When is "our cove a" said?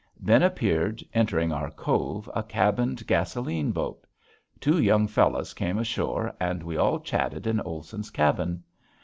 1.51-2.41